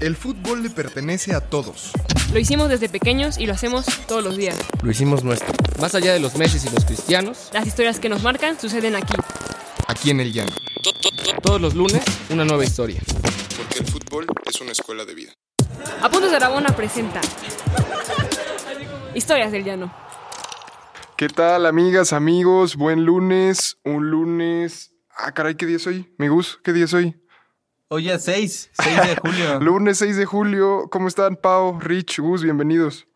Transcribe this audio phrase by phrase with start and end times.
[0.00, 1.92] El fútbol le pertenece a todos.
[2.32, 4.56] Lo hicimos desde pequeños y lo hacemos todos los días.
[4.82, 5.52] Lo hicimos nuestro.
[5.78, 9.12] Más allá de los Messi y los cristianos, Las historias que nos marcan suceden aquí.
[9.88, 10.52] Aquí en el llano.
[11.42, 13.02] todos los lunes, una nueva historia.
[13.58, 15.32] Porque el fútbol es una escuela de vida.
[16.00, 17.20] Apuntes de Aragona presenta
[19.14, 19.92] Historias del Llano.
[21.18, 22.76] ¿Qué tal, amigas, amigos?
[22.76, 23.76] Buen lunes.
[23.84, 24.94] Un lunes.
[25.14, 26.14] Ah, caray, ¿qué día es hoy?
[26.16, 27.19] Mi Gus, ¿qué día es hoy?
[27.92, 29.58] Hoy es 6, 6 de julio.
[29.60, 30.86] Lunes 6 de julio.
[30.92, 32.44] ¿Cómo están, Pau, Rich, Gus?
[32.44, 33.08] Bienvenidos.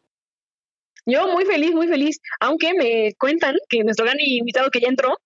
[1.07, 5.17] Yo muy feliz, muy feliz, aunque me cuentan que nuestro gran invitado que ya entró,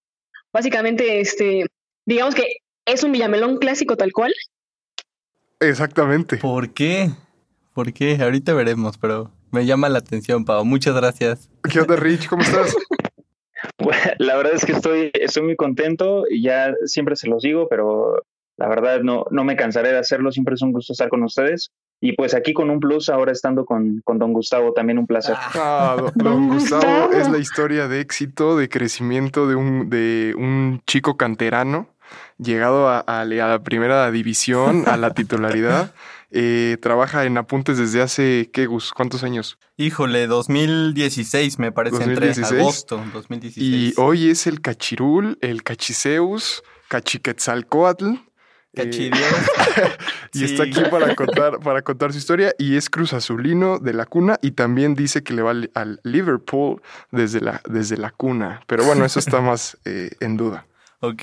[0.52, 1.64] básicamente, este,
[2.04, 4.34] digamos que es un Villamelón clásico tal cual.
[5.60, 6.36] Exactamente.
[6.36, 7.08] ¿Por qué?
[7.72, 8.18] ¿Por qué?
[8.20, 10.62] Ahorita veremos, pero me llama la atención, Pau.
[10.66, 11.48] Muchas gracias.
[11.72, 12.28] ¿Qué onda, Rich?
[12.28, 12.76] ¿Cómo estás?
[14.18, 18.26] La verdad es que estoy, estoy muy contento y ya siempre se los digo, pero
[18.58, 20.30] la verdad no, no me cansaré de hacerlo.
[20.32, 21.70] Siempre es un gusto estar con ustedes.
[22.00, 25.34] Y pues aquí con un plus, ahora estando con, con don Gustavo, también un placer.
[25.54, 30.34] Ah, do- don Don Gustavo es la historia de éxito, de crecimiento de un, de
[30.36, 31.88] un chico canterano
[32.38, 35.94] llegado a, a la a la primera división, a la titularidad.
[36.30, 38.92] Eh, trabaja en apuntes desde hace, ¿qué, Gus?
[38.92, 39.58] ¿Cuántos años?
[39.78, 42.46] Híjole, 2016 me parece, 2016.
[42.50, 43.66] entre agosto 2016.
[43.66, 48.14] Y hoy es el Cachirul, el Cachiceus, Cachiquetzalcoatl.
[48.82, 49.10] Eh,
[50.32, 50.44] y Sí.
[50.44, 52.52] está aquí para contar, para contar su historia.
[52.58, 54.38] Y es Cruz Azulino de la cuna.
[54.42, 58.62] Y también dice que le va al, al Liverpool desde la, desde la cuna.
[58.66, 60.66] Pero bueno, eso está más eh, en duda.
[61.00, 61.22] Ok.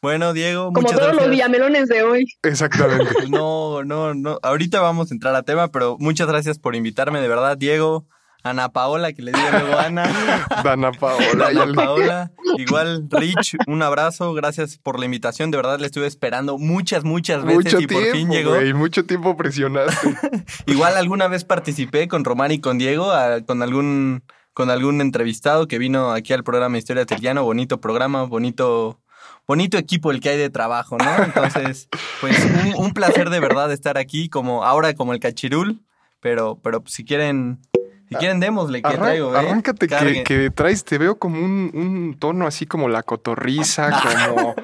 [0.00, 1.30] Bueno, Diego, Como muchas todos los.
[1.30, 2.26] Villamelones de hoy.
[2.42, 3.10] Exactamente.
[3.30, 4.38] No, no, no.
[4.42, 8.06] Ahorita vamos a entrar a tema, pero muchas gracias por invitarme, de verdad, Diego.
[8.44, 10.04] Ana Paola, que le digo luego Ana.
[10.64, 11.50] Dana Paola.
[11.52, 15.86] ya Ana le- Paola, igual Rich, un abrazo, gracias por la invitación, de verdad le
[15.86, 18.50] estuve esperando muchas, muchas veces Mucho y por fin llegó.
[18.54, 18.74] güey.
[18.74, 20.14] Mucho tiempo presionaste.
[20.66, 25.66] Igual alguna vez participé con Román y con Diego, a- con algún con algún entrevistado
[25.66, 29.00] que vino aquí al programa Historia del Llano, bonito programa, bonito
[29.48, 31.24] bonito equipo el que hay de trabajo, ¿no?
[31.24, 31.88] Entonces,
[32.20, 35.82] pues un, un placer de verdad estar aquí como ahora como el cachirul,
[36.20, 37.58] pero pero si quieren
[38.08, 39.38] si quieren démosle que Arran- traigo, ¿eh?
[39.38, 43.90] Arráncate que, que traes, te veo como un, un tono así como la cotorriza,
[44.36, 44.54] como.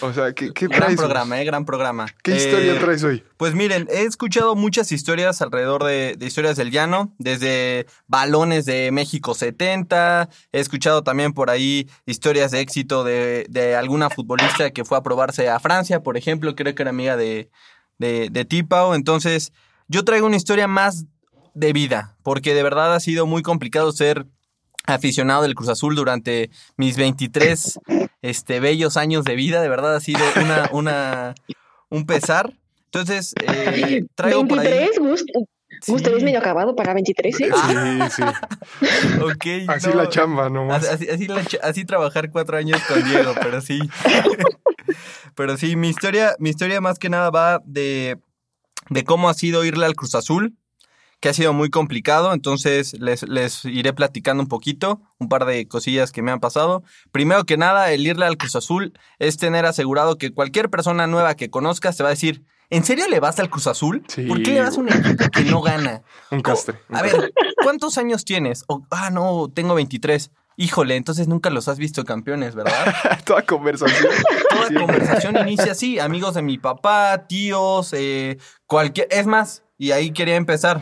[0.00, 0.96] O sea, ¿qué, qué Gran traes?
[0.96, 2.06] programa, eh, gran programa.
[2.22, 3.22] ¿Qué historia Eh, traes hoy?
[3.36, 8.90] Pues miren, he escuchado muchas historias alrededor de, de historias del llano, desde balones de
[8.92, 14.84] México 70, he escuchado también por ahí historias de éxito de, de alguna futbolista que
[14.84, 17.50] fue a probarse a Francia, por ejemplo, creo que era amiga de,
[17.98, 19.52] de, de Tipao, entonces
[19.88, 21.04] yo traigo una historia más
[21.56, 24.26] de vida, porque de verdad ha sido muy complicado ser
[24.86, 27.80] aficionado del Cruz Azul durante mis 23
[28.22, 31.34] este, bellos años de vida, de verdad ha sido una, una,
[31.88, 32.52] un pesar.
[32.84, 34.66] Entonces, eh, traigo por ahí...
[34.68, 35.24] 23, Gus.
[35.88, 36.24] Gus, te ves Sí.
[36.24, 37.50] medio acabado para 23, ¿eh?
[37.50, 38.22] Sí, sí.
[39.20, 40.86] Ok, Así no, la chamba nomás.
[40.88, 43.80] Así, así, la ch- así trabajar cuatro años con Diego, pero sí.
[45.34, 48.18] pero sí, mi historia, mi historia más que nada va de,
[48.90, 50.54] de cómo ha sido irle al Cruz Azul,
[51.26, 52.32] que ha sido muy complicado.
[52.32, 56.84] Entonces les, les iré platicando un poquito, un par de cosillas que me han pasado.
[57.10, 61.34] Primero que nada, el irle al Cruz Azul es tener asegurado que cualquier persona nueva
[61.34, 62.44] que conozcas te va a decir.
[62.70, 64.04] ¿En serio le vas al Cruz Azul?
[64.06, 64.22] Sí.
[64.26, 66.02] ¿Por qué le vas a un equipo que no gana?
[66.30, 66.78] Un castre.
[66.90, 68.62] un A ver, ¿cuántos años tienes?
[68.68, 70.30] O, ah, no, tengo 23.
[70.56, 72.94] Híjole, entonces nunca los has visto campeones, ¿verdad?
[73.24, 74.12] Toda conversación.
[74.50, 74.74] Toda Sí.
[74.74, 79.08] conversación inicia así, amigos de mi papá, tíos, eh, cualquier...
[79.10, 80.80] Es más, y ahí quería empezar.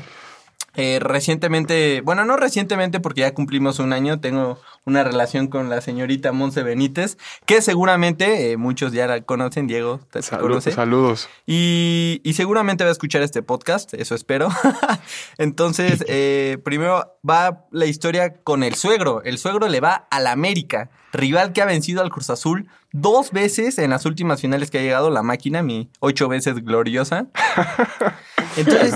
[0.76, 5.80] Eh, recientemente, bueno, no recientemente porque ya cumplimos un año, tengo una relación con la
[5.80, 10.72] señorita Monse Benítez, que seguramente eh, muchos ya la conocen, Diego, ¿te Salu- conoce?
[10.72, 11.28] saludos.
[11.46, 14.48] Y, y seguramente va a escuchar este podcast, eso espero.
[15.38, 19.22] Entonces, eh, primero va la historia con el suegro.
[19.22, 23.78] El suegro le va al América, rival que ha vencido al Cruz Azul dos veces
[23.78, 27.26] en las últimas finales que ha llegado la máquina, mi ocho veces gloriosa.
[28.56, 28.94] Entonces,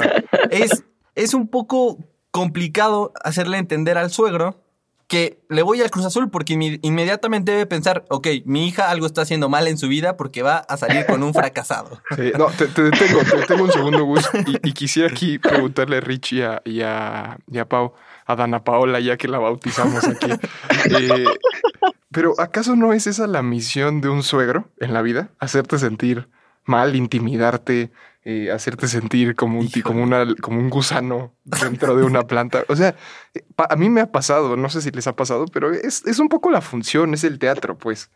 [0.51, 0.85] es,
[1.19, 1.99] es un poco
[2.31, 4.63] complicado hacerle entender al suegro
[5.09, 9.23] que le voy al Cruz Azul porque inmediatamente debe pensar, ok, mi hija algo está
[9.23, 12.01] haciendo mal en su vida porque va a salir con un fracasado.
[12.39, 14.29] No, te, te detengo, te detengo un segundo, Gus.
[14.63, 17.95] Y, quisiera aquí preguntarle a Rich y a, a, a Pau,
[18.27, 20.31] a Dana Paola, ya que la bautizamos aquí.
[20.91, 21.25] Eh,
[22.11, 25.31] pero, ¿acaso no es esa la misión de un suegro en la vida?
[25.39, 26.29] Hacerte sentir
[26.65, 27.91] mal, intimidarte,
[28.31, 32.63] eh, hacerte sentir como un, como, una, como un gusano dentro de una planta.
[32.69, 32.95] O sea,
[33.57, 36.29] a mí me ha pasado, no sé si les ha pasado, pero es, es un
[36.29, 38.11] poco la función, es el teatro, pues.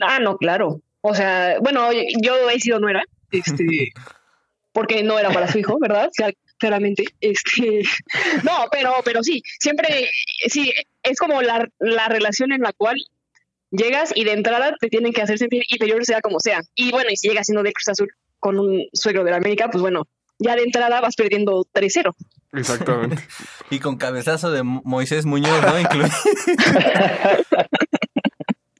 [0.00, 0.80] Ah, no, claro.
[1.00, 1.90] O sea, bueno,
[2.20, 3.04] yo he sido nuera.
[3.30, 3.92] Este,
[4.72, 6.06] porque no era para su hijo, ¿verdad?
[6.08, 7.04] O sea, claramente.
[7.20, 7.82] Este,
[8.42, 10.10] no, pero, pero sí, siempre,
[10.48, 10.72] sí,
[11.04, 12.96] es como la, la relación en la cual
[13.72, 16.60] llegas y de entrada te tienen que hacer sentir inferior sea como sea.
[16.76, 18.08] Y bueno, y si llegas siendo de Cruz Azul
[18.38, 20.06] con un suegro de la América, pues bueno,
[20.38, 22.14] ya de entrada vas perdiendo 3-0.
[22.52, 23.16] Exactamente.
[23.70, 25.80] Y con cabezazo de Mo- Moisés Muñoz, ¿no?
[25.80, 26.10] Incluido.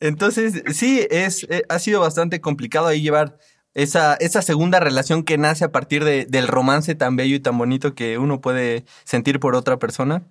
[0.00, 3.38] Entonces, sí, es, eh, ha sido bastante complicado ahí llevar
[3.74, 7.56] esa, esa segunda relación que nace a partir de- del romance tan bello y tan
[7.56, 10.24] bonito que uno puede sentir por otra persona.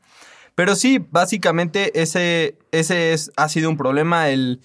[0.55, 4.59] Pero sí, básicamente ese, ese es, ha sido un problema, el,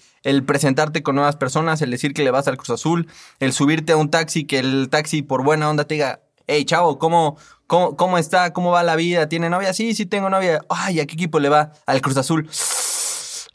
[0.45, 3.07] presentarte con nuevas personas, el decir que le vas al Cruz Azul,
[3.39, 6.99] el subirte a un taxi, que el taxi por buena onda te diga, hey chavo,
[6.99, 7.37] ¿cómo,
[7.67, 8.51] cómo, cómo está?
[8.53, 9.29] ¿Cómo va la vida?
[9.29, 9.73] ¿Tiene novia?
[9.73, 10.61] Sí, sí tengo novia.
[10.69, 11.71] Ay, ¿a qué equipo le va?
[11.85, 12.49] Al Cruz Azul.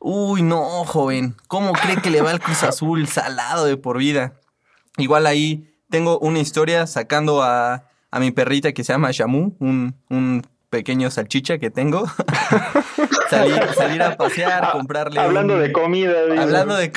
[0.00, 1.36] Uy, no, joven.
[1.46, 3.06] ¿Cómo cree que le va al Cruz Azul?
[3.06, 4.34] Salado de por vida.
[4.96, 9.94] Igual ahí tengo una historia sacando a, a mi perrita que se llama Shamu, un,
[10.08, 12.06] un pequeño salchicha que tengo.
[13.30, 15.20] salir, salir a pasear, comprarle.
[15.20, 16.14] Hablando un- de comida.
[16.40, 16.90] Hablando de,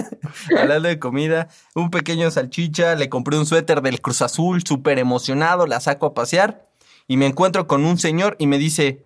[0.58, 5.66] hablando de comida, un pequeño salchicha, le compré un suéter del Cruz Azul, súper emocionado,
[5.66, 6.64] la saco a pasear
[7.08, 9.04] y me encuentro con un señor y me dice,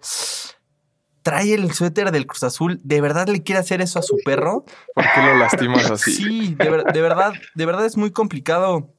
[1.22, 4.66] trae el suéter del Cruz Azul, ¿de verdad le quiere hacer eso a su perro?
[4.94, 6.12] ¿Por qué lo lastimas así?
[6.12, 8.92] Sí, de, ver- de verdad, de verdad es muy complicado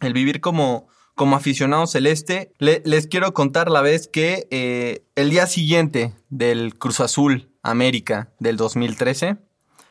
[0.00, 2.52] el vivir como, como aficionado celeste.
[2.58, 8.32] Le- les quiero contar la vez que eh, el día siguiente del Cruz Azul América
[8.40, 9.36] del 2013,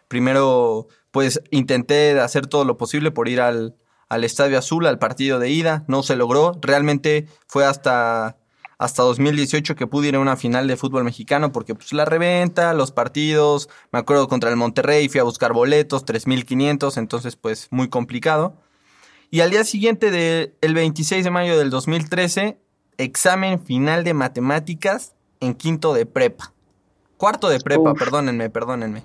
[0.08, 3.76] primero pues intenté hacer todo lo posible por ir al,
[4.10, 6.54] al Estadio Azul, al partido de ida, no se logró.
[6.62, 8.38] Realmente fue hasta
[8.80, 12.74] hasta 2018 que pude ir a una final de fútbol mexicano porque pues la reventa,
[12.74, 17.88] los partidos, me acuerdo contra el Monterrey, fui a buscar boletos, 3500, entonces pues muy
[17.88, 18.58] complicado.
[19.34, 22.60] Y al día siguiente del el 26 de mayo del 2013,
[23.00, 26.54] examen final de matemáticas en quinto de prepa.
[27.18, 27.98] Cuarto de prepa, Uf.
[27.98, 29.04] perdónenme, perdónenme.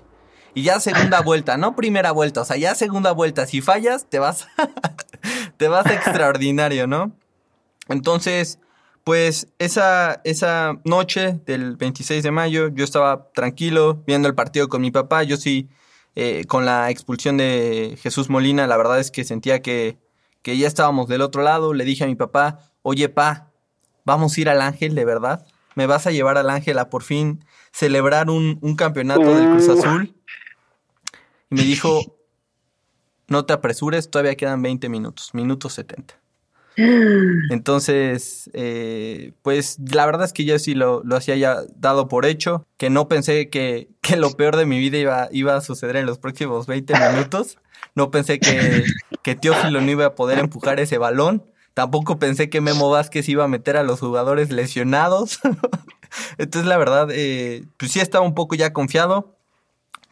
[0.53, 3.47] Y ya segunda vuelta, no primera vuelta, o sea, ya segunda vuelta.
[3.47, 4.47] Si fallas, te vas,
[5.57, 7.11] te vas a extraordinario, ¿no?
[7.87, 8.59] Entonces,
[9.03, 14.81] pues esa, esa noche del 26 de mayo yo estaba tranquilo viendo el partido con
[14.81, 15.23] mi papá.
[15.23, 15.69] Yo sí,
[16.13, 19.97] eh, con la expulsión de Jesús Molina, la verdad es que sentía que,
[20.41, 21.73] que ya estábamos del otro lado.
[21.73, 23.51] Le dije a mi papá, oye pa,
[24.05, 25.45] vamos a ir al Ángel, de verdad.
[25.75, 29.67] ¿Me vas a llevar al Ángel a por fin celebrar un, un campeonato del Cruz
[29.67, 29.73] Uh.
[29.73, 30.15] Azul?
[31.49, 32.17] Y me dijo,
[33.27, 36.19] no te apresures, todavía quedan 20 minutos, minuto 70.
[37.49, 42.25] Entonces, eh, pues la verdad es que yo sí lo, lo hacía ya dado por
[42.25, 45.97] hecho, que no pensé que, que lo peor de mi vida iba, iba a suceder
[45.97, 47.57] en los próximos 20 minutos.
[47.95, 48.83] No pensé que,
[49.23, 51.43] que Teófilo no iba a poder empujar ese balón.
[51.73, 55.39] Tampoco pensé que Memo Vázquez iba a meter a los jugadores lesionados.
[56.37, 59.37] Entonces, la verdad, eh, pues sí estaba un poco ya confiado.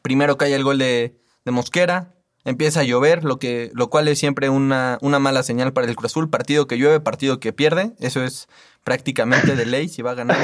[0.02, 2.14] Primero cae el gol de, de Mosquera,
[2.48, 5.96] empieza a llover, lo, que, lo cual es siempre una, una mala señal para el
[5.96, 6.30] Cruz Azul.
[6.30, 7.94] Partido que llueve, partido que pierde.
[8.00, 8.48] Eso es
[8.84, 10.44] prácticamente de ley si va ganando.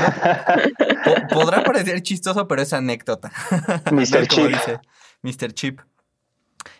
[1.05, 3.31] Po- podrá parecer chistoso, pero es anécdota.
[3.91, 4.27] Mr.
[4.27, 4.47] Chip.
[4.49, 4.79] dice
[5.21, 5.53] Mr.
[5.53, 5.79] Chip.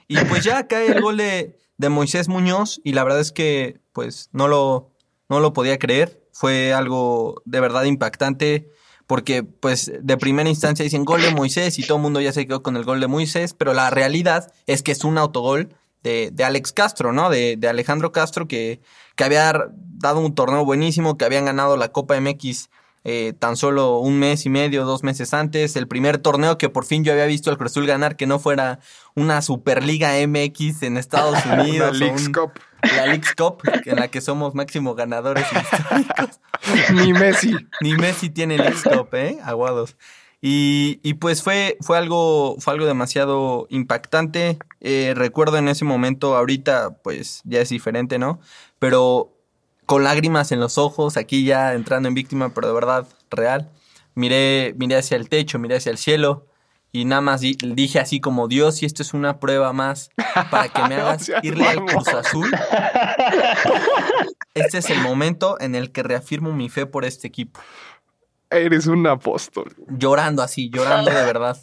[0.08, 3.80] Y pues ya cae el gol de, de Moisés Muñoz y la verdad es que
[3.94, 4.92] pues no lo,
[5.30, 6.22] no lo podía creer.
[6.34, 8.69] Fue algo de verdad impactante
[9.14, 12.48] porque pues de primera instancia dicen gol de Moisés y todo el mundo ya se
[12.48, 15.70] quedó con el gol de Moisés, pero la realidad es que es un autogol
[16.02, 17.30] de, de Alex Castro, ¿no?
[17.30, 18.82] De, de Alejandro Castro que,
[19.16, 22.72] que había dado un torneo buenísimo, que habían ganado la Copa MX
[23.04, 26.86] eh, tan solo un mes y medio, dos meses antes, el primer torneo que por
[26.86, 28.80] fin yo había visto al Cruz Azul ganar, que no fuera
[29.16, 31.92] una Superliga MX en Estados Unidos.
[31.92, 32.52] o Leagues Cup.
[32.95, 36.40] la Leagues Cup, en la que somos máximo ganadores históricos.
[36.94, 37.54] Ni Messi.
[37.81, 39.38] Ni Messi tiene Leagues Cup, ¿eh?
[39.44, 39.98] Aguados.
[40.45, 44.57] Y, y pues fue, fue, algo, fue algo demasiado impactante.
[44.81, 48.42] Eh, recuerdo en ese momento, ahorita pues ya es diferente, ¿no?
[48.78, 49.32] Pero
[49.85, 53.71] con lágrimas en los ojos, aquí ya entrando en víctima, pero de verdad real.
[54.16, 56.45] Miré, miré hacia el techo, miré hacia el cielo
[56.92, 60.11] y nada más di- dije así como Dios, si esto es una prueba más
[60.52, 61.83] para que me hagas irle al.
[61.85, 62.52] Cruz Azul,
[64.54, 67.59] este es el momento en el que reafirmo mi fe por este equipo
[68.49, 69.73] Eres un apóstol.
[69.90, 71.57] llorando así, llorando de verdad.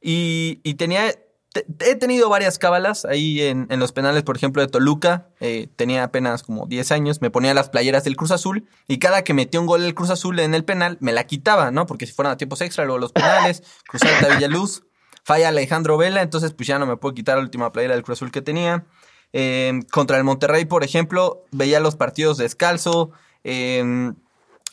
[0.00, 1.14] Y, y tenía,
[1.62, 5.28] te- he tenido varias cábalas ahí en, en los penales, por ejemplo, de Toluca.
[5.40, 9.22] eh, tenía apenas como 10 años, me ponía las playeras del Cruz Azul y cada
[9.24, 11.86] que metía un gol el Cruz Azul en el penal, me la quitaba, ¿no?
[11.86, 14.82] Porque si fueran a tiempos extra, luego los penales, Cruz Alta Villaluz,
[15.24, 18.18] falla Alejandro Vela, entonces pues ya no me puedo quitar la última playera del Cruz
[18.18, 18.86] Azul que tenía.
[19.32, 23.10] Eh, contra el Monterrey, por ejemplo, veía los partidos descalzo.
[23.44, 24.12] eh,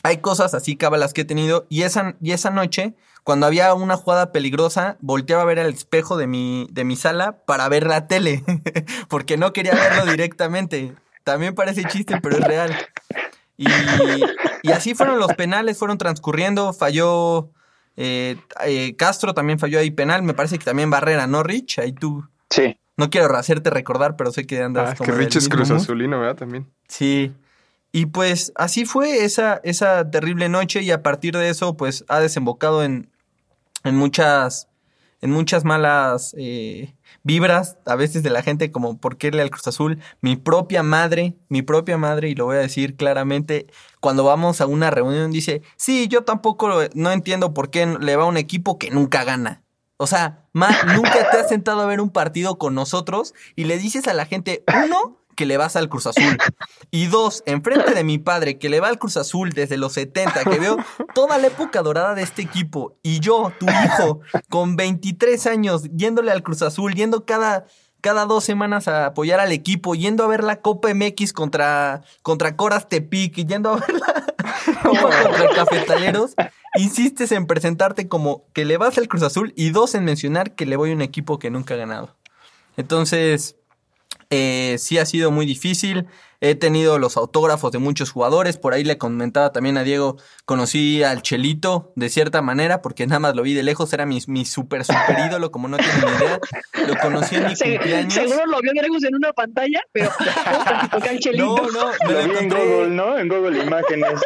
[0.03, 1.65] hay cosas así, cábalas que he tenido.
[1.67, 2.93] Y esa, y esa noche,
[3.25, 7.39] cuando había una jugada peligrosa, volteaba a ver el espejo de mi, de mi sala
[7.47, 8.43] para ver la tele.
[9.09, 10.93] porque no quería verlo directamente.
[11.23, 12.77] También parece chiste, pero es real.
[13.57, 13.65] Y,
[14.61, 16.71] y así fueron los penales, fueron transcurriendo.
[16.71, 17.49] Falló
[17.97, 20.21] eh, eh, Castro, también falló ahí penal.
[20.21, 21.79] Me parece que también Barrera, ¿no, Rich?
[21.79, 22.29] Ahí tú.
[22.51, 22.77] Sí.
[22.95, 25.71] No quiero hacerte recordar, pero sé que andas Ah, como que Rich es Cruz.
[25.71, 26.35] Azulino, ¿verdad?
[26.35, 26.71] También.
[26.87, 27.33] Sí.
[27.91, 32.19] Y pues así fue esa, esa terrible noche y a partir de eso pues ha
[32.19, 33.09] desembocado en,
[33.85, 34.67] en muchas
[35.21, 39.49] en muchas malas eh, vibras a veces de la gente como por qué irle al
[39.49, 39.99] Cruz Azul.
[40.21, 43.65] Mi propia madre, mi propia madre, y lo voy a decir claramente,
[43.99, 48.23] cuando vamos a una reunión dice, sí, yo tampoco no entiendo por qué le va
[48.23, 49.63] a un equipo que nunca gana.
[49.97, 53.79] O sea, ma, nunca te has sentado a ver un partido con nosotros y le
[53.79, 56.37] dices a la gente, uno, que le vas al Cruz Azul.
[56.91, 60.43] Y dos, enfrente de mi padre, que le va al Cruz Azul desde los 70,
[60.45, 60.77] que veo
[61.13, 62.97] toda la época dorada de este equipo.
[63.03, 67.65] Y yo, tu hijo, con 23 años, yéndole al Cruz Azul, yendo cada,
[68.01, 72.55] cada dos semanas a apoyar al equipo, yendo a ver la Copa MX contra, contra
[72.55, 74.25] Coras Tepic, yendo a ver la
[74.83, 76.33] Copa contra Cafetaleros.
[76.77, 80.65] Insistes en presentarte como que le vas al Cruz Azul y dos en mencionar que
[80.65, 82.15] le voy a un equipo que nunca ha ganado.
[82.77, 83.55] Entonces,
[84.29, 86.05] eh, sí ha sido muy difícil.
[86.47, 88.57] He tenido los autógrafos de muchos jugadores.
[88.57, 93.19] Por ahí le comentaba también a Diego, conocí al Chelito de cierta manera, porque nada
[93.19, 93.91] más lo vi de lejos.
[93.93, 96.39] Era mi, mi super, super ídolo, como no tienen ni idea.
[96.87, 98.13] Lo conocí en mi Se- cumpleaños.
[98.13, 100.11] seguro lo vio Gregus en una pantalla, pero
[101.09, 101.45] el chelito.
[101.55, 103.17] No, no, me Lo lo, vi en encontré, Google, ¿no?
[103.17, 104.21] En Google Imágenes.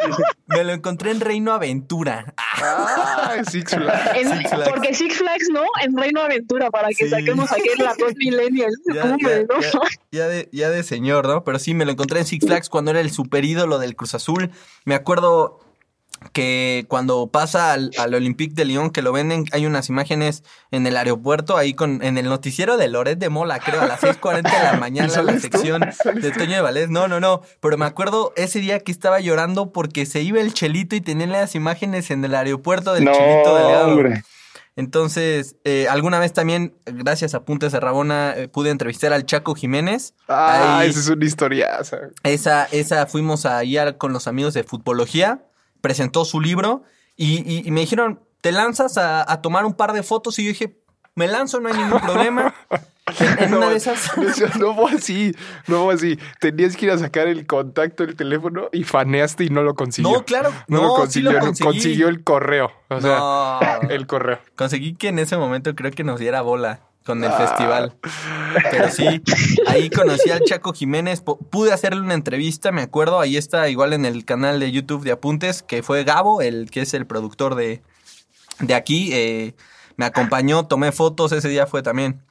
[0.46, 2.34] me lo encontré en Reino Aventura.
[2.36, 4.16] Ah, Six Flags.
[4.16, 4.68] En- Six Flags.
[4.70, 5.62] porque Six Flags, ¿no?
[5.82, 7.08] En Reino Aventura, para que Sí.
[7.08, 8.76] saquemos aquí la dos millennials.
[8.92, 9.60] Ya, ya, ¿no?
[9.60, 9.80] ya,
[10.12, 11.44] ya de, ya de señor, ¿no?
[11.44, 14.14] Pero sí, me lo encontré en Six Flags cuando era el super ídolo del Cruz
[14.14, 14.50] Azul.
[14.84, 15.60] Me acuerdo
[16.34, 20.86] que cuando pasa al, al Olympique de Lyon, que lo venden, hay unas imágenes en
[20.86, 24.42] el aeropuerto, ahí con en el noticiero de Loret de Mola, creo, a las 6.40
[24.42, 26.90] de la mañana, la sección de Toño de Valdés.
[26.90, 30.52] No, no, no, pero me acuerdo ese día que estaba llorando porque se iba el
[30.52, 33.88] Chelito y tenían las imágenes en el aeropuerto del No, Chelito Delgado.
[33.88, 34.22] hombre.
[34.76, 39.54] Entonces, eh, alguna vez también, gracias a Puntes de Rabona, eh, pude entrevistar al Chaco
[39.54, 40.14] Jiménez.
[40.28, 41.98] Ah, Ahí- esa es una historiaza.
[42.22, 45.44] esa, esa fuimos a ir con los amigos de Futbología,
[45.80, 46.82] presentó su libro
[47.16, 50.38] y, y- y me dijeron, ¿te lanzas a, a tomar un par de fotos?
[50.38, 50.78] Y yo dije,
[51.14, 52.54] me lanzo, no hay ningún problema.
[53.38, 54.10] En, No, una de esas...
[54.58, 55.34] No, fue así,
[55.66, 56.18] no fue así.
[56.40, 60.12] Tenías que ir a sacar el contacto del teléfono y faneaste y no lo consiguió.
[60.12, 62.72] No, claro, No, no, lo sí consiguió, lo consiguió el correo.
[62.88, 63.88] O sea, No.
[63.90, 64.38] el correo.
[64.56, 67.36] Conseguí que en ese momento creo que nos diera bola con el Ah.
[67.38, 67.94] festival.
[68.70, 69.22] Pero sí,
[69.66, 73.92] ahí conocí al Chaco Jiménez, pu- pude hacerle una entrevista, me acuerdo, ahí está igual
[73.92, 77.54] en el canal de YouTube de Apuntes, que fue Gabo, el que es el productor
[77.54, 77.82] de,
[78.60, 79.54] de aquí, eh,
[79.96, 82.22] me acompañó, tomé fotos, ese día fue también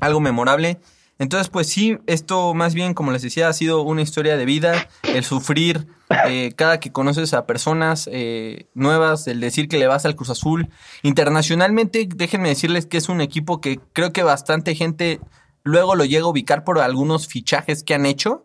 [0.00, 0.78] algo memorable.
[1.18, 4.88] Entonces, pues sí, esto más bien, como les decía, ha sido una historia de vida,
[5.02, 5.86] el sufrir
[6.28, 10.28] eh, cada que conoces a personas eh, nuevas, el decir que le vas al Cruz
[10.28, 10.68] Azul.
[11.02, 15.20] Internacionalmente, déjenme decirles que es un equipo que creo que bastante gente
[15.62, 18.44] luego lo llega a ubicar por algunos fichajes que han hecho.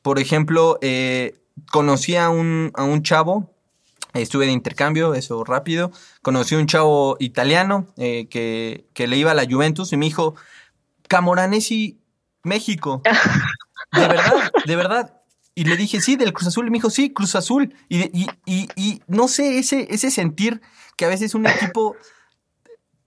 [0.00, 1.34] Por ejemplo, eh,
[1.70, 3.54] conocí a un, a un chavo,
[4.14, 5.90] estuve de intercambio, eso rápido,
[6.22, 10.06] conocí a un chavo italiano eh, que, que le iba a la Juventus y me
[10.06, 10.34] dijo,
[11.08, 12.00] Camoranesi,
[12.42, 13.02] México.
[13.92, 15.22] De verdad, de verdad.
[15.54, 16.66] Y le dije, sí, del Cruz Azul.
[16.66, 17.74] Y me dijo, sí, Cruz Azul.
[17.88, 20.60] Y, y, y, y no sé, ese, ese sentir
[20.96, 21.96] que a veces un equipo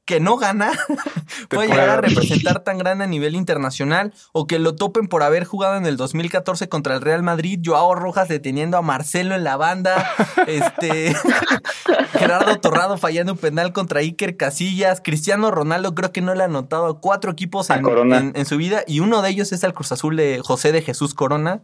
[0.09, 0.71] que no gana
[1.49, 5.45] puede llegar a representar tan grande a nivel internacional o que lo topen por haber
[5.45, 9.55] jugado en el 2014 contra el Real Madrid, Joao Rojas deteniendo a Marcelo en la
[9.55, 10.09] banda,
[10.47, 11.15] este
[12.13, 16.45] Gerardo Torrado fallando un penal contra Iker Casillas, Cristiano Ronaldo creo que no le ha
[16.45, 20.15] anotado a cuatro equipos en su vida y uno de ellos es el Cruz Azul
[20.15, 21.61] de José de Jesús Corona.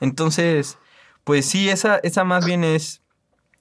[0.00, 0.78] Entonces,
[1.22, 3.03] pues sí, esa, esa más bien es,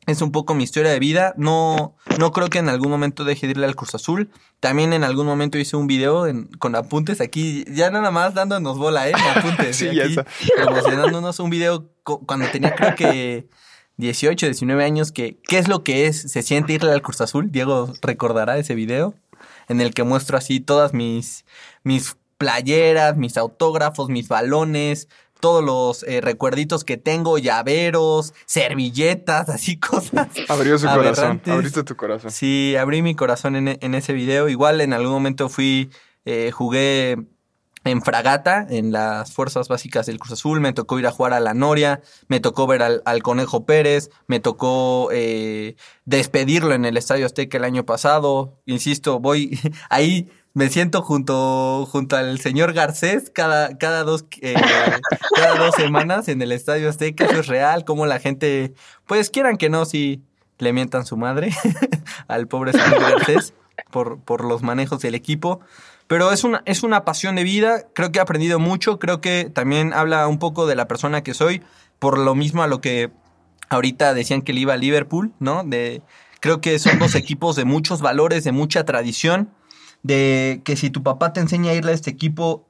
[0.05, 1.33] es un poco mi historia de vida.
[1.37, 4.29] No, no creo que en algún momento deje de irle al Cruz Azul.
[4.59, 8.77] También en algún momento hice un video en- con apuntes aquí, ya nada más dándonos
[8.77, 9.13] bola, ¿eh?
[9.35, 9.77] Apuntes.
[9.77, 9.95] Sí, ¿eh?
[9.95, 10.15] ya Aquí,
[10.55, 13.47] promocionándonos un video cuando tenía creo que
[13.97, 17.51] 18, 19 años, que qué es lo que es, se siente irle al Cruz Azul.
[17.51, 19.13] Diego recordará ese video
[19.69, 21.45] en el que muestro así todas mis,
[21.83, 25.07] mis playeras, mis autógrafos, mis balones,
[25.43, 30.29] todos los eh, recuerditos que tengo, llaveros, servilletas, así cosas.
[30.47, 31.41] Abrió su corazón.
[31.45, 32.31] Abriste tu corazón.
[32.31, 34.47] Sí, abrí mi corazón en, en ese video.
[34.47, 35.89] Igual en algún momento fui,
[36.23, 37.17] eh, jugué
[37.83, 41.41] en Fragata, en las fuerzas básicas del Cruz Azul, me tocó ir a jugar a
[41.41, 46.95] la Noria, me tocó ver al, al Conejo Pérez, me tocó eh, despedirlo en el
[46.95, 49.59] Estadio Azteca el año pasado, insisto, voy
[49.89, 54.53] ahí me siento junto, junto al señor Garcés cada, cada, dos, eh,
[55.35, 58.73] cada dos semanas en el Estadio Azteca, eso es real, como la gente,
[59.07, 60.21] pues quieran que no, si
[60.59, 61.51] le mientan su madre
[62.27, 63.53] al pobre señor Garcés
[63.91, 65.59] por, por los manejos del equipo.
[66.07, 69.49] Pero es una, es una pasión de vida, creo que he aprendido mucho, creo que
[69.51, 71.63] también habla un poco de la persona que soy,
[71.97, 73.09] por lo mismo a lo que
[73.69, 75.63] ahorita decían que le iba a Liverpool, ¿no?
[75.63, 76.01] De,
[76.41, 79.49] creo que son dos equipos de muchos valores, de mucha tradición,
[80.03, 82.67] de que si tu papá te enseña a irle a este equipo,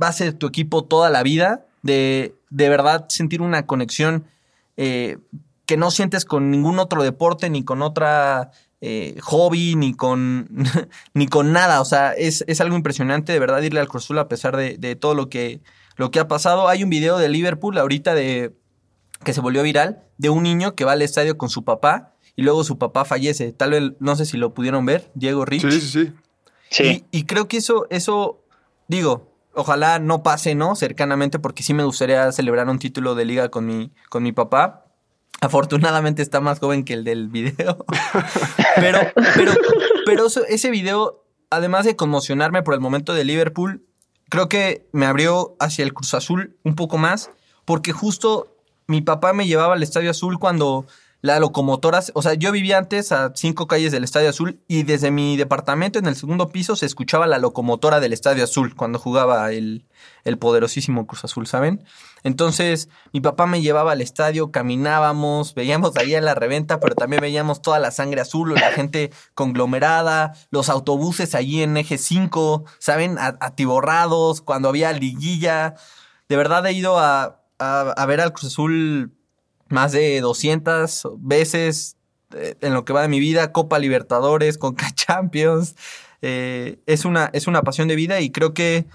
[0.00, 4.26] va a ser tu equipo toda la vida, de de verdad sentir una conexión
[4.76, 5.18] eh,
[5.66, 10.48] que no sientes con ningún otro deporte ni con otra eh, hobby, ni con,
[11.14, 11.80] ni con nada.
[11.80, 14.94] O sea, es, es, algo impresionante de verdad irle al Cruz a pesar de, de,
[14.94, 15.62] todo lo que,
[15.96, 16.68] lo que ha pasado.
[16.68, 18.54] Hay un video de Liverpool ahorita de
[19.24, 22.42] que se volvió viral de un niño que va al estadio con su papá y
[22.42, 23.52] luego su papá fallece.
[23.52, 25.62] Tal vez, no sé si lo pudieron ver, Diego Rich.
[25.62, 26.12] Sí, sí, sí.
[27.10, 28.42] Y creo que eso, eso,
[28.88, 30.76] digo, ojalá no pase, ¿no?
[30.76, 34.86] Cercanamente, porque sí me gustaría celebrar un título de liga con mi, con mi papá.
[35.40, 37.84] Afortunadamente está más joven que el del video.
[38.76, 38.98] pero,
[39.34, 39.52] pero,
[40.06, 43.84] pero ese video, además de conmocionarme por el momento de Liverpool,
[44.28, 47.30] creo que me abrió hacia el Cruz Azul un poco más,
[47.64, 50.86] porque justo mi papá me llevaba al Estadio Azul cuando
[51.24, 55.10] la locomotora, o sea, yo vivía antes a cinco calles del Estadio Azul y desde
[55.10, 59.50] mi departamento en el segundo piso se escuchaba la locomotora del Estadio Azul cuando jugaba
[59.50, 59.86] el,
[60.24, 61.82] el poderosísimo Cruz Azul, ¿saben?
[62.24, 67.22] Entonces, mi papá me llevaba al estadio, caminábamos, veíamos ahí en la reventa, pero también
[67.22, 73.16] veíamos toda la sangre azul, la gente conglomerada, los autobuses allí en eje 5, ¿saben?
[73.18, 75.74] Atiborrados, cuando había liguilla.
[76.28, 79.14] De verdad he ido a, a, a ver al Cruz Azul
[79.74, 81.96] más de 200 veces
[82.34, 85.76] eh, en lo que va de mi vida, Copa Libertadores, Conca Champions.
[86.22, 88.86] Eh, es, una, es una pasión de vida y creo que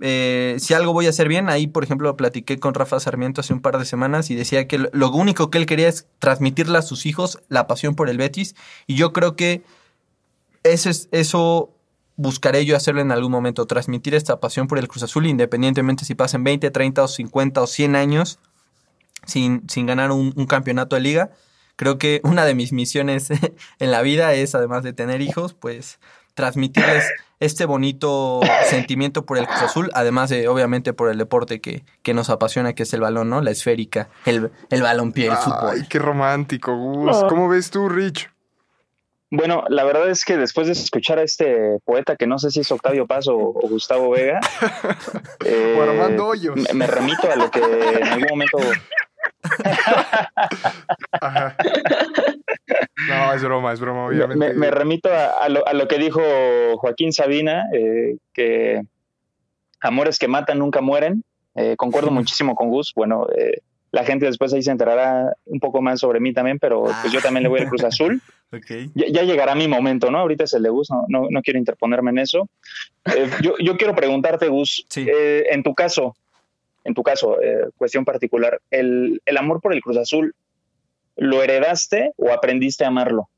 [0.00, 3.52] eh, si algo voy a hacer bien, ahí por ejemplo platiqué con Rafa Sarmiento hace
[3.52, 6.82] un par de semanas y decía que lo único que él quería es transmitirle a
[6.82, 8.54] sus hijos la pasión por el Betis
[8.86, 9.64] y yo creo que
[10.62, 11.74] eso, es, eso
[12.14, 16.14] buscaré yo hacerlo en algún momento, transmitir esta pasión por el Cruz Azul independientemente si
[16.14, 18.38] pasen 20, 30 o 50 o 100 años
[19.28, 21.30] sin, sin ganar un, un, campeonato de liga.
[21.76, 23.28] Creo que una de mis misiones
[23.78, 26.00] en la vida es, además de tener hijos, pues
[26.34, 27.04] transmitirles
[27.40, 32.14] este bonito sentimiento por el Cruz Azul, además de, obviamente, por el deporte que, que
[32.14, 33.42] nos apasiona, que es el balón, ¿no?
[33.42, 35.88] La esférica, el, el balompié, el Ay, fútbol.
[35.88, 37.24] qué romántico, Gus.
[37.28, 38.30] ¿Cómo ves tú, Rich?
[39.30, 42.60] Bueno, la verdad es que después de escuchar a este poeta, que no sé si
[42.60, 44.40] es Octavio Paz o, o Gustavo Vega,
[45.44, 46.56] eh, o Armando Hoyos.
[46.56, 48.58] Me, me, remito a lo que en algún momento
[51.20, 51.56] Ajá.
[53.08, 54.48] No, es broma, es broma, obviamente.
[54.48, 56.20] Me, me remito a, a, lo, a, lo, que dijo
[56.76, 58.82] Joaquín Sabina, eh, que
[59.80, 61.24] amores que matan nunca mueren.
[61.54, 62.92] Eh, concuerdo muchísimo con Gus.
[62.94, 63.60] Bueno, eh,
[63.90, 67.20] la gente después ahí se enterará un poco más sobre mí también, pero pues yo
[67.20, 68.20] también le voy al Cruz Azul.
[68.50, 68.90] Okay.
[68.94, 70.20] Ya, ya, llegará mi momento, ¿no?
[70.20, 72.48] Ahorita es el de Gus, no, no, no quiero interponerme en eso.
[73.04, 75.06] Eh, yo, yo, quiero preguntarte, Gus, sí.
[75.06, 76.16] eh, en tu caso,
[76.88, 80.34] en tu caso, eh, cuestión particular, el, el, amor por el Cruz Azul,
[81.16, 83.28] ¿lo heredaste o aprendiste a amarlo?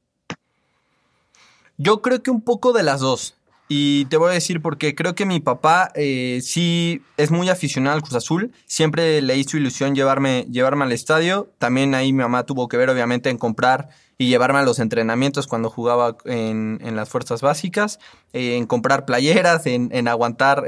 [1.76, 3.34] Yo creo que un poco de las dos.
[3.68, 7.96] Y te voy a decir porque creo que mi papá eh, sí es muy aficionado
[7.96, 8.52] al Cruz Azul.
[8.66, 11.48] Siempre le hizo ilusión llevarme, llevarme al estadio.
[11.58, 15.46] También ahí mi mamá tuvo que ver, obviamente, en comprar y llevarme a los entrenamientos
[15.48, 17.98] cuando jugaba en, en las fuerzas básicas,
[18.32, 20.64] eh, en comprar playeras, en, en aguantar,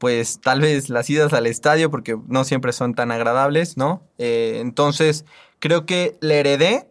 [0.00, 4.02] pues tal vez las idas al estadio, porque no siempre son tan agradables, ¿no?
[4.16, 5.26] Eh, entonces,
[5.58, 6.88] creo que le heredé,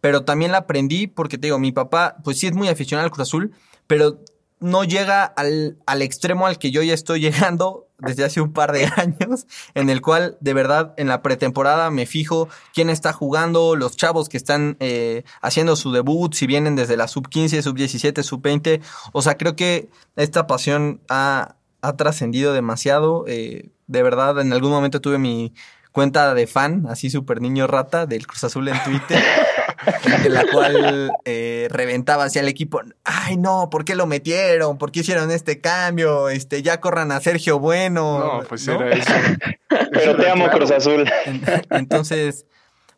[0.00, 3.12] pero también la aprendí porque te digo, mi papá, pues sí es muy aficionado al
[3.12, 3.52] Cruz Azul,
[3.86, 4.18] pero
[4.58, 8.72] no llega al, al, extremo al que yo ya estoy llegando desde hace un par
[8.72, 13.76] de años, en el cual de verdad en la pretemporada me fijo quién está jugando,
[13.76, 17.76] los chavos que están eh, haciendo su debut, si vienen desde la sub 15, sub
[17.76, 18.80] 17, sub 20.
[19.12, 23.24] O sea, creo que esta pasión ha, ha trascendido demasiado.
[23.28, 25.52] Eh, de verdad, en algún momento tuve mi
[25.90, 29.22] cuenta de fan, así súper niño rata, del Cruz Azul en Twitter.
[30.24, 32.80] en la cual eh, reventaba hacia el equipo.
[33.04, 34.78] Ay, no, ¿por qué lo metieron?
[34.78, 36.28] ¿Por qué hicieron este cambio?
[36.28, 38.18] Este, ya corran a Sergio Bueno.
[38.18, 38.80] No, pues ¿no?
[38.80, 39.12] era eso.
[39.92, 41.10] Pero te amo, Cruz Azul.
[41.70, 42.46] Entonces,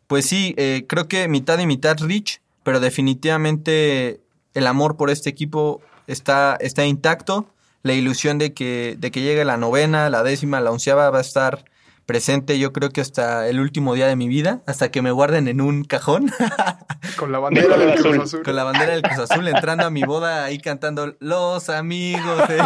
[0.07, 4.21] pues sí, eh, creo que mitad y mitad Rich, pero definitivamente
[4.53, 7.47] el amor por este equipo está, está intacto.
[7.85, 11.21] La ilusión de que, de que llegue la novena, la décima, la onceava va a
[11.21, 11.65] estar
[12.07, 15.47] presente yo creo que hasta el último día de mi vida, hasta que me guarden
[15.47, 16.31] en un cajón.
[17.15, 18.41] Con la bandera del Cruz Azul.
[18.41, 22.57] Con la bandera del Cruz Azul, entrando a mi boda ahí cantando Los amigos de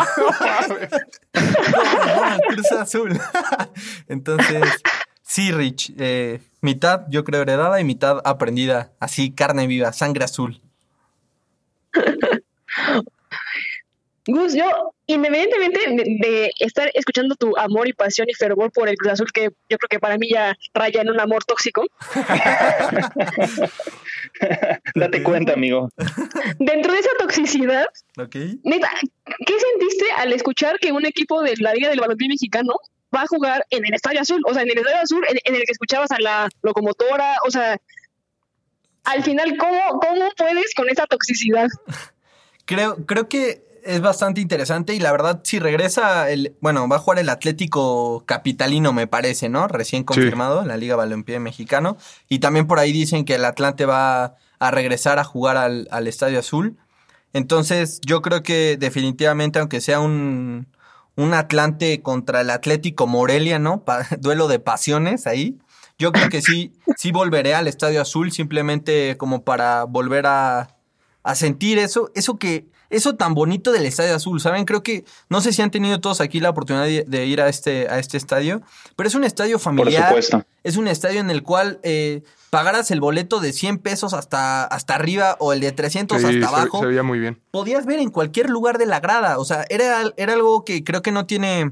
[2.47, 3.19] Cruz Azul.
[4.07, 4.63] Entonces,
[5.21, 10.61] sí, Rich, eh, mitad yo creo heredada y mitad aprendida, así carne viva, sangre azul.
[14.31, 15.79] Gus, yo, independientemente
[16.19, 19.77] de, estar escuchando tu amor y pasión y fervor por el Cruz Azul, que yo
[19.77, 21.85] creo que para mí ya raya en un amor tóxico.
[24.95, 25.89] Date cuenta, amigo.
[26.59, 27.87] Dentro de esa toxicidad,
[28.21, 28.59] okay.
[28.63, 28.91] neta,
[29.45, 32.73] ¿qué sentiste al escuchar que un equipo de la Liga del Balompié Mexicano
[33.13, 34.41] va a jugar en el Estadio Azul?
[34.45, 37.77] O sea, en el Estadio Azul en, el que escuchabas a la locomotora, o sea,
[39.05, 41.67] al final, ¿cómo, cómo puedes con esa toxicidad?
[42.65, 46.99] Creo, creo que es bastante interesante y la verdad si regresa el bueno va a
[46.99, 51.97] jugar el Atlético Capitalino me parece no recién confirmado en la Liga Balompié Mexicano.
[52.27, 56.07] Y también por ahí dicen que el Atlante va a regresar a jugar al, al
[56.07, 56.77] Estadio Azul.
[57.33, 60.67] Entonces yo creo que definitivamente aunque sea un
[61.15, 63.83] un Atlante contra el Atlético Morelia no
[64.19, 65.57] duelo de pasiones ahí
[65.97, 70.77] yo creo que sí sí volveré al Estadio Azul simplemente como para volver a
[71.23, 74.65] a sentir eso eso que eso tan bonito del Estadio Azul, ¿saben?
[74.65, 77.87] Creo que, no sé si han tenido todos aquí la oportunidad de, ir a este,
[77.89, 78.61] a este estadio,
[78.95, 80.11] pero es un estadio familiar.
[80.11, 80.47] Por supuesto.
[80.63, 84.95] Es un estadio en el cual eh, pagaras el boleto de 100 pesos hasta, hasta
[84.95, 86.79] arriba o el de 300 hasta abajo.
[86.79, 87.39] Se veía muy bien.
[87.51, 91.01] Podías ver en cualquier lugar de la grada, o sea, era, era algo que creo
[91.01, 91.71] que no tiene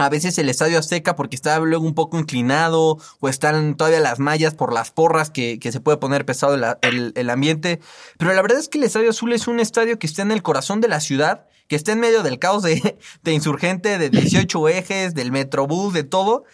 [0.00, 4.18] a veces el estadio Azteca porque está luego un poco inclinado o están todavía las
[4.18, 7.80] mallas por las porras que, que se puede poner pesado el, el, ambiente.
[8.16, 10.42] Pero la verdad es que el Estadio Azul es un estadio que está en el
[10.42, 14.68] corazón de la ciudad, que está en medio del caos de, de insurgente, de 18
[14.68, 16.44] ejes, del metrobús, de todo.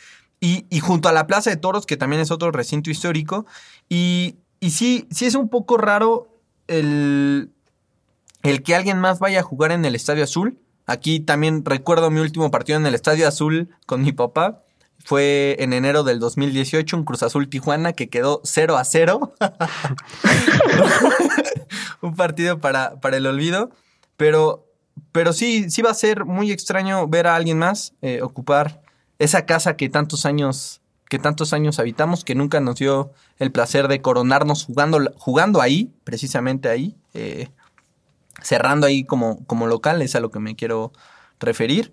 [0.41, 3.47] Y, y, junto a la Plaza de Toros, que también es otro recinto histórico.
[3.89, 7.53] Y, y sí, sí es un poco raro el,
[8.43, 12.21] el que alguien más vaya a jugar en el Estadio Azul Aquí también recuerdo mi
[12.21, 14.63] último partido en el Estadio Azul con mi papá.
[15.05, 19.35] Fue en enero del 2018, un Cruz Azul Tijuana que quedó 0 a 0.
[22.03, 23.71] un partido para, para el olvido.
[24.17, 24.67] Pero,
[25.13, 28.83] pero sí, sí va a ser muy extraño ver a alguien más eh, ocupar
[29.19, 33.89] esa casa que tantos años que tantos años habitamos, que nunca nos dio el placer
[33.89, 36.97] de coronarnos jugando, jugando ahí, precisamente ahí.
[37.15, 37.49] Eh,
[38.43, 40.93] cerrando ahí como, como local, es a lo que me quiero
[41.41, 41.93] referir.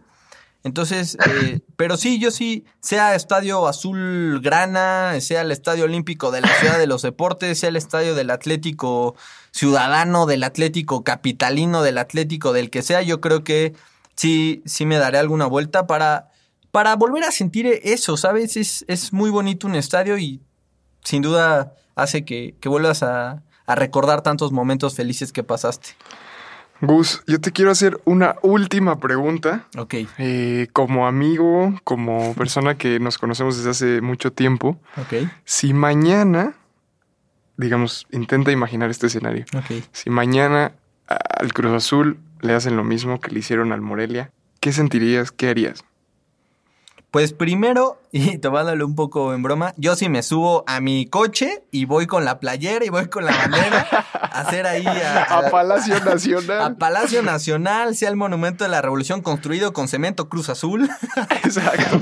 [0.63, 6.41] Entonces, eh, pero sí, yo sí, sea Estadio Azul Grana, sea el Estadio Olímpico de
[6.41, 9.15] la Ciudad de los Deportes, sea el Estadio del Atlético
[9.51, 13.73] Ciudadano, del Atlético Capitalino, del Atlético, del que sea, yo creo que
[14.15, 16.29] sí, sí me daré alguna vuelta para,
[16.71, 18.55] para volver a sentir eso, ¿sabes?
[18.57, 20.41] Es, es muy bonito un estadio y
[21.03, 25.89] sin duda hace que, que vuelvas a, a recordar tantos momentos felices que pasaste.
[26.81, 29.67] Gus, yo te quiero hacer una última pregunta.
[29.77, 29.95] Ok.
[30.17, 34.79] Eh, como amigo, como persona que nos conocemos desde hace mucho tiempo.
[34.97, 35.29] Ok.
[35.45, 36.55] Si mañana,
[37.57, 39.45] digamos, intenta imaginar este escenario.
[39.55, 39.83] Ok.
[39.91, 40.73] Si mañana
[41.07, 45.31] al Cruz Azul le hacen lo mismo que le hicieron al Morelia, ¿qué sentirías?
[45.31, 45.85] ¿Qué harías?
[47.13, 51.63] Pues primero, y tomándolo un poco en broma, yo sí me subo a mi coche
[51.69, 55.99] y voy con la playera y voy con la bandera a hacer ahí a, Palacio
[56.03, 56.61] Nacional.
[56.63, 60.89] A Palacio Nacional, sea el monumento de la revolución construido con cemento Cruz Azul.
[61.43, 62.01] Exacto.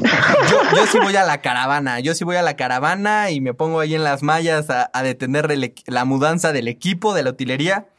[0.78, 3.82] Yo, sí voy a la caravana, yo sí voy a la caravana y me pongo
[3.82, 7.90] ahí en las mallas a, detener la mudanza del equipo, de la utilería.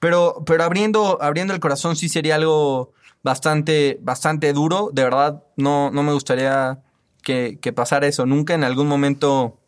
[0.00, 2.92] Pero, pero abriendo, abriendo el corazón sí sería algo
[3.28, 4.90] bastante, bastante duro.
[4.92, 6.82] De verdad, no, no me gustaría
[7.22, 8.24] que, pasara eso.
[8.24, 9.58] Nunca en algún momento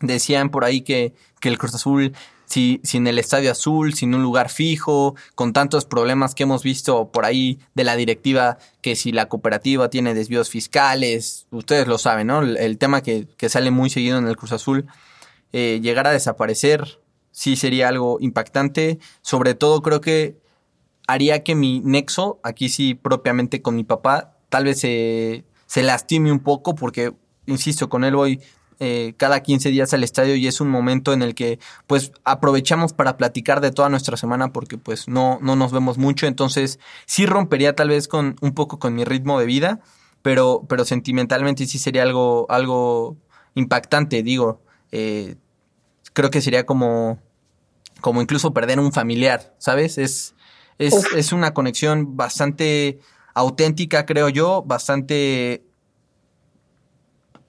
[0.00, 2.12] decían por ahí que, que el Cruz Azul,
[2.46, 7.12] si, sin el Estadio Azul, sin un lugar fijo, con tantos problemas que hemos visto
[7.12, 12.26] por ahí de la directiva, que si la cooperativa tiene desvíos fiscales, ustedes lo saben,
[12.26, 12.42] ¿no?
[12.42, 14.86] El, tema que, que, sale muy seguido en el Cruz Azul,
[15.52, 16.98] eh, llegar a desaparecer,
[17.30, 18.98] sí sería algo impactante.
[19.22, 20.44] Sobre todo creo que
[21.06, 26.32] haría que mi nexo, aquí sí propiamente con mi papá, tal vez se, se lastime
[26.32, 27.12] un poco porque,
[27.46, 28.40] insisto, con él voy
[28.78, 32.92] eh, cada 15 días al estadio y es un momento en el que pues aprovechamos
[32.92, 37.24] para platicar de toda nuestra semana porque pues no, no nos vemos mucho, entonces sí
[37.24, 39.80] rompería tal vez con un poco con mi ritmo de vida,
[40.20, 43.16] pero, pero sentimentalmente sí sería algo, algo
[43.54, 44.60] impactante, digo,
[44.92, 45.36] eh,
[46.12, 47.18] creo que sería como,
[48.02, 49.96] como incluso perder un familiar, ¿sabes?
[49.96, 50.35] Es,
[50.78, 52.98] es, es una conexión bastante
[53.34, 55.62] auténtica, creo yo, bastante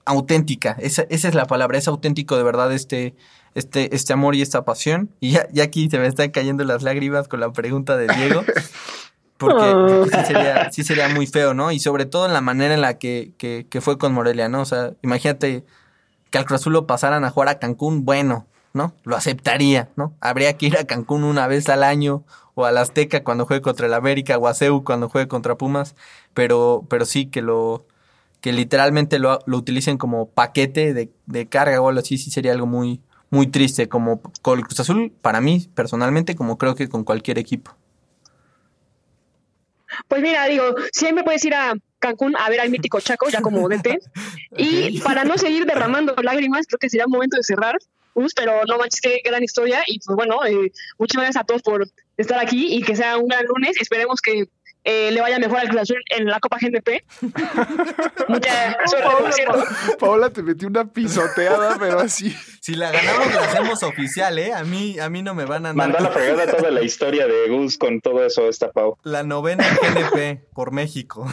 [0.04, 0.76] auténtica.
[0.80, 3.14] Esa, esa es la palabra, es auténtico de verdad este,
[3.54, 5.10] este, este amor y esta pasión.
[5.20, 8.44] Y ya, ya aquí se me están cayendo las lágrimas con la pregunta de Diego.
[9.38, 10.00] Porque, Oh.
[10.00, 11.70] porque sí, sería, sí sería muy feo, ¿no?
[11.70, 14.62] Y sobre todo en la manera en la que, que, que fue con Morelia, ¿no?
[14.62, 15.64] O sea, imagínate
[16.30, 18.94] que al Cruz Azul lo pasaran a jugar a Cancún, bueno, ¿no?
[19.02, 20.14] Lo aceptaría, ¿no?
[20.20, 23.86] Habría que ir a Cancún una vez al año o al Azteca cuando juegue contra
[23.86, 25.96] el América o a CEU cuando juegue contra Pumas,
[26.32, 27.84] pero, pero sí que lo
[28.40, 32.52] que literalmente lo, lo utilicen como paquete de, de carga o algo así, sí sería
[32.52, 36.88] algo muy, muy triste, como con el Cruz Azul, para mí, personalmente, como creo que
[36.88, 37.74] con cualquier equipo.
[40.06, 43.68] Pues mira, digo, siempre puedes ir a Cancún a ver al mítico Chaco, ya como
[43.68, 43.98] DT.
[44.56, 47.76] Y para no seguir derramando lágrimas, creo que sería momento de cerrar.
[48.18, 49.82] Gus, pero no manches, qué gran historia.
[49.86, 53.28] Y pues bueno, eh, muchas gracias a todos por estar aquí y que sea un
[53.28, 53.80] gran lunes.
[53.80, 54.48] Esperemos que
[54.84, 57.04] eh, le vaya mejor al Cruz Azul en la Copa GNP.
[58.28, 59.64] Mucha suerte, por cierto.
[59.98, 62.34] Paola te metió una pisoteada, pero así.
[62.62, 64.54] Si la ganamos, la hacemos oficial, ¿eh?
[64.54, 66.82] A mí, a mí no me van a Mandó a la andar fregada toda la
[66.82, 68.96] historia de Gus con todo eso, esta Pau.
[69.02, 71.26] la novena GNP por México.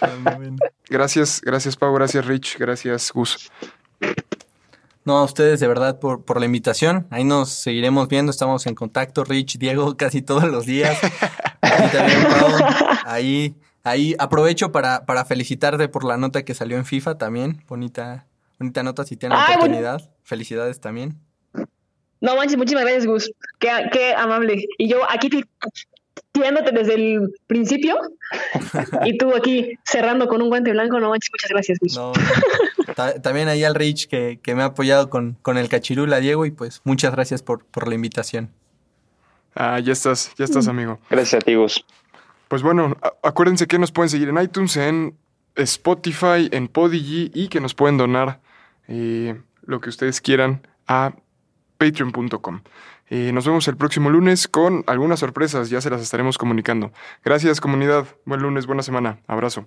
[0.00, 0.56] La novena.
[0.88, 3.50] Gracias, gracias Pau, gracias Rich, gracias Gus.
[5.10, 7.08] No, a ustedes de verdad por, por la invitación.
[7.10, 10.96] Ahí nos seguiremos viendo, estamos en contacto, Rich, Diego, casi todos los días.
[11.02, 12.48] Y también Pau,
[13.06, 17.64] ahí, ahí aprovecho para, para felicitarte por la nota que salió en FIFA también.
[17.66, 18.28] Bonita,
[18.60, 19.62] bonita nota si tienen Ay, bueno.
[19.62, 20.10] oportunidad.
[20.22, 21.18] Felicidades también.
[22.20, 23.32] No manches, muchísimas gracias, Gus.
[23.58, 24.64] Qué, qué amable.
[24.78, 25.44] Y yo aquí ti-
[26.30, 27.96] tirándote desde el principio
[29.04, 31.00] y tú aquí cerrando con un guante blanco.
[31.00, 31.96] No manches, muchas gracias, Gus.
[31.96, 32.12] No,
[32.94, 36.46] ta- también ahí al Rich que, que me ha apoyado con, con el cachirula, Diego,
[36.46, 38.50] y pues muchas gracias por, por la invitación.
[39.54, 40.98] Ah, ya estás, ya estás, amigo.
[41.10, 41.84] Gracias a ti, Gus.
[42.48, 45.16] Pues bueno, acuérdense que nos pueden seguir en iTunes, en
[45.56, 48.40] Spotify, en Podigy y que nos pueden donar
[48.88, 51.12] eh, lo que ustedes quieran a
[51.78, 52.60] patreon.com.
[53.08, 56.92] Eh, nos vemos el próximo lunes con algunas sorpresas, ya se las estaremos comunicando.
[57.24, 59.66] Gracias comunidad, buen lunes, buena semana, abrazo.